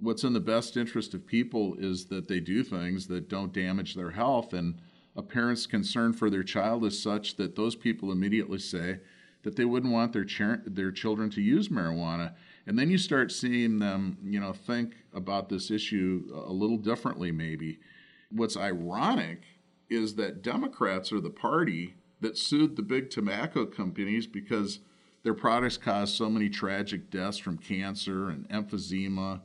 what's 0.00 0.24
in 0.24 0.32
the 0.32 0.40
best 0.40 0.76
interest 0.76 1.12
of 1.12 1.26
people 1.26 1.74
is 1.78 2.06
that 2.06 2.28
they 2.28 2.40
do 2.40 2.62
things 2.62 3.06
that 3.08 3.28
don't 3.28 3.52
damage 3.52 3.94
their 3.94 4.12
health. 4.12 4.54
And 4.54 4.80
a 5.14 5.22
parent's 5.22 5.66
concern 5.66 6.14
for 6.14 6.30
their 6.30 6.42
child 6.42 6.84
is 6.84 7.02
such 7.02 7.36
that 7.36 7.54
those 7.54 7.76
people 7.76 8.12
immediately 8.12 8.58
say 8.58 9.00
that 9.42 9.56
they 9.56 9.64
wouldn't 9.64 9.92
want 9.92 10.12
their, 10.12 10.26
their 10.66 10.90
children 10.90 11.30
to 11.30 11.42
use 11.42 11.68
marijuana. 11.68 12.34
And 12.66 12.78
then 12.78 12.90
you 12.90 12.98
start 12.98 13.30
seeing 13.30 13.78
them, 13.78 14.18
you 14.22 14.40
know, 14.40 14.52
think 14.52 14.96
about 15.14 15.48
this 15.48 15.70
issue 15.70 16.30
a 16.46 16.52
little 16.52 16.76
differently, 16.76 17.30
maybe. 17.30 17.78
What's 18.30 18.56
ironic 18.56 19.42
is 19.88 20.16
that 20.16 20.42
Democrats 20.42 21.12
are 21.12 21.20
the 21.20 21.30
party 21.30 21.94
that 22.20 22.36
sued 22.36 22.76
the 22.76 22.82
big 22.82 23.10
tobacco 23.10 23.64
companies 23.64 24.26
because 24.26 24.80
their 25.22 25.34
products 25.34 25.76
caused 25.76 26.14
so 26.14 26.28
many 26.28 26.48
tragic 26.48 27.10
deaths 27.10 27.38
from 27.38 27.58
cancer 27.58 28.28
and 28.28 28.48
emphysema, 28.48 29.40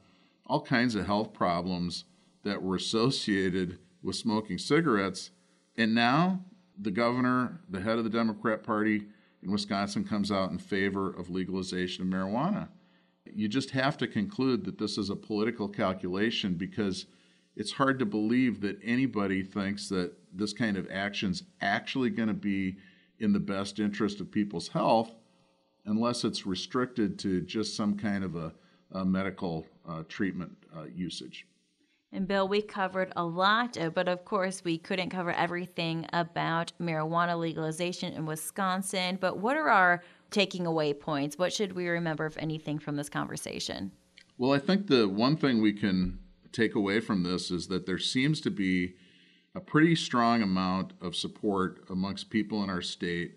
all 0.45 0.61
kinds 0.61 0.95
of 0.95 1.05
health 1.05 1.33
problems 1.33 2.05
that 2.43 2.61
were 2.61 2.75
associated 2.75 3.79
with 4.01 4.15
smoking 4.15 4.57
cigarettes. 4.57 5.31
And 5.77 5.95
now 5.95 6.43
the 6.77 6.91
governor, 6.91 7.61
the 7.69 7.81
head 7.81 7.97
of 7.97 8.03
the 8.03 8.09
Democrat 8.09 8.63
Party 8.63 9.05
in 9.41 9.51
Wisconsin, 9.51 10.03
comes 10.03 10.31
out 10.31 10.51
in 10.51 10.57
favor 10.57 11.09
of 11.09 11.29
legalization 11.29 12.03
of 12.03 12.09
marijuana. 12.09 12.67
You 13.25 13.47
just 13.47 13.71
have 13.71 13.97
to 13.97 14.07
conclude 14.07 14.65
that 14.65 14.77
this 14.77 14.97
is 14.97 15.09
a 15.09 15.15
political 15.15 15.67
calculation 15.67 16.55
because 16.55 17.05
it's 17.55 17.71
hard 17.73 17.99
to 17.99 18.05
believe 18.05 18.61
that 18.61 18.79
anybody 18.83 19.43
thinks 19.43 19.89
that 19.89 20.13
this 20.33 20.53
kind 20.53 20.77
of 20.77 20.89
action's 20.91 21.43
actually 21.61 22.09
going 22.09 22.27
to 22.27 22.33
be 22.33 22.77
in 23.19 23.33
the 23.33 23.39
best 23.39 23.79
interest 23.79 24.19
of 24.19 24.31
people's 24.31 24.69
health 24.69 25.11
unless 25.85 26.23
it's 26.23 26.45
restricted 26.45 27.19
to 27.19 27.41
just 27.41 27.75
some 27.75 27.97
kind 27.97 28.23
of 28.23 28.35
a, 28.35 28.53
a 28.93 29.05
medical 29.05 29.65
uh, 29.87 30.03
treatment 30.07 30.51
uh, 30.75 30.85
usage. 30.95 31.45
And 32.11 32.27
Bill, 32.27 32.47
we 32.47 32.61
covered 32.61 33.11
a 33.15 33.25
lot, 33.25 33.77
uh, 33.77 33.89
but 33.89 34.07
of 34.07 34.23
course, 34.23 34.63
we 34.63 34.77
couldn't 34.77 35.09
cover 35.09 35.31
everything 35.31 36.05
about 36.13 36.71
marijuana 36.79 37.37
legalization 37.37 38.13
in 38.13 38.25
Wisconsin. 38.25 39.17
But 39.19 39.39
what 39.39 39.57
are 39.57 39.69
our 39.69 40.03
taking 40.29 40.67
away 40.67 40.93
points? 40.93 41.37
What 41.39 41.51
should 41.51 41.73
we 41.73 41.87
remember, 41.87 42.27
if 42.27 42.37
anything, 42.37 42.77
from 42.77 42.95
this 42.97 43.09
conversation? 43.09 43.91
Well, 44.37 44.53
I 44.53 44.59
think 44.59 44.87
the 44.87 45.09
one 45.09 45.37
thing 45.37 45.61
we 45.61 45.73
can 45.73 46.19
take 46.53 46.75
away 46.75 46.99
from 46.99 47.23
this 47.23 47.51
is 47.51 47.67
that 47.67 47.85
there 47.85 47.99
seems 47.99 48.39
to 48.41 48.51
be 48.51 48.95
a 49.55 49.59
pretty 49.59 49.95
strong 49.95 50.41
amount 50.41 50.93
of 51.01 51.15
support 51.15 51.83
amongst 51.89 52.29
people 52.29 52.63
in 52.63 52.69
our 52.69 52.81
state 52.81 53.35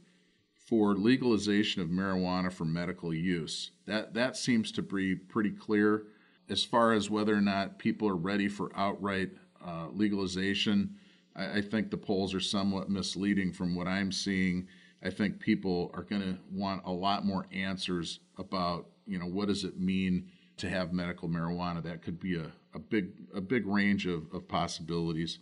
for 0.54 0.94
legalization 0.94 1.82
of 1.82 1.88
marijuana 1.88 2.52
for 2.52 2.64
medical 2.64 3.12
use. 3.14 3.70
That 3.86 4.14
that 4.14 4.36
seems 4.36 4.72
to 4.72 4.82
be 4.82 5.14
pretty 5.14 5.50
clear 5.50 6.04
as 6.48 6.64
far 6.64 6.92
as 6.92 7.10
whether 7.10 7.34
or 7.34 7.40
not 7.40 7.78
people 7.78 8.08
are 8.08 8.16
ready 8.16 8.48
for 8.48 8.70
outright 8.76 9.30
uh, 9.64 9.88
legalization, 9.92 10.96
I, 11.34 11.58
I, 11.58 11.60
think 11.60 11.90
the 11.90 11.96
polls 11.96 12.34
are 12.34 12.40
somewhat 12.40 12.88
misleading 12.88 13.52
from 13.52 13.74
what 13.74 13.88
I'm 13.88 14.12
seeing. 14.12 14.68
I 15.02 15.10
think 15.10 15.40
people 15.40 15.90
are 15.94 16.02
going 16.02 16.22
to 16.22 16.38
want 16.52 16.82
a 16.84 16.92
lot 16.92 17.24
more 17.24 17.46
answers 17.52 18.20
about, 18.38 18.86
you 19.06 19.18
know, 19.18 19.26
what 19.26 19.48
does 19.48 19.64
it 19.64 19.78
mean 19.78 20.28
to 20.58 20.68
have 20.68 20.92
medical 20.92 21.28
marijuana? 21.28 21.82
That 21.82 22.02
could 22.02 22.20
be 22.20 22.36
a, 22.36 22.52
a 22.76 22.78
big 22.78 23.08
a 23.34 23.40
big 23.40 23.66
range 23.66 24.06
of, 24.06 24.26
of 24.32 24.46
possibilities. 24.46 25.38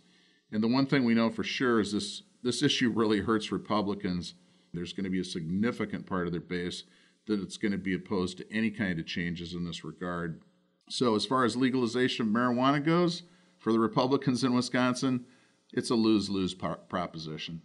And 0.51 0.63
the 0.63 0.67
one 0.67 0.87
thing 0.87 1.03
we 1.03 1.13
know 1.13 1.29
for 1.29 1.43
sure 1.43 1.79
is 1.79 1.91
this 1.91 2.23
this 2.41 2.63
issue 2.63 2.89
really 2.89 3.19
hurts 3.19 3.51
Republicans. 3.51 4.33
There's 4.73 4.93
going 4.93 5.03
to 5.03 5.09
be 5.09 5.19
a 5.19 5.25
significant 5.25 6.05
part 6.07 6.25
of 6.25 6.31
their 6.31 6.41
base 6.41 6.83
that 7.27 7.41
it's 7.41 7.57
going 7.57 7.71
to 7.71 7.77
be 7.77 7.93
opposed 7.93 8.37
to 8.37 8.53
any 8.53 8.71
kind 8.71 8.99
of 8.99 9.05
changes 9.05 9.53
in 9.53 9.65
this 9.65 9.83
regard. 9.83 10.41
So, 10.89 11.15
as 11.15 11.25
far 11.25 11.43
as 11.43 11.55
legalization 11.55 12.27
of 12.27 12.33
marijuana 12.33 12.83
goes, 12.83 13.23
for 13.57 13.71
the 13.71 13.79
Republicans 13.79 14.43
in 14.43 14.53
Wisconsin, 14.53 15.25
it's 15.73 15.89
a 15.89 15.95
lose 15.95 16.29
lose 16.29 16.53
proposition. 16.53 17.61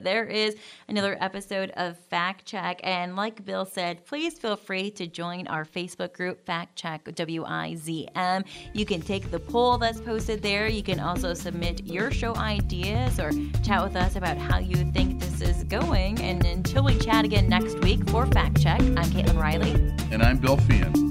There 0.00 0.24
is 0.24 0.56
another 0.88 1.16
episode 1.20 1.70
of 1.76 1.96
Fact 2.10 2.44
Check. 2.44 2.80
And 2.82 3.16
like 3.16 3.44
Bill 3.44 3.64
said, 3.64 4.04
please 4.06 4.38
feel 4.38 4.56
free 4.56 4.90
to 4.92 5.06
join 5.06 5.46
our 5.46 5.64
Facebook 5.64 6.12
group, 6.12 6.44
Fact 6.44 6.76
Check 6.76 7.04
WIZM. 7.04 8.44
You 8.72 8.84
can 8.84 9.00
take 9.00 9.30
the 9.30 9.38
poll 9.38 9.78
that's 9.78 10.00
posted 10.00 10.42
there. 10.42 10.66
You 10.66 10.82
can 10.82 11.00
also 11.00 11.32
submit 11.34 11.86
your 11.86 12.10
show 12.10 12.34
ideas 12.36 13.20
or 13.20 13.30
chat 13.62 13.84
with 13.84 13.96
us 13.96 14.16
about 14.16 14.36
how 14.36 14.58
you 14.58 14.76
think 14.92 15.20
this 15.20 15.40
is 15.40 15.64
going. 15.64 16.20
And 16.20 16.44
until 16.44 16.84
we 16.84 16.98
chat 16.98 17.24
again 17.24 17.48
next 17.48 17.78
week 17.80 18.08
for 18.10 18.26
Fact 18.26 18.60
Check, 18.60 18.80
I'm 18.80 19.10
Caitlin 19.10 19.40
Riley. 19.40 19.72
And 20.10 20.22
I'm 20.22 20.38
Bill 20.38 20.56
Feehan. 20.56 21.03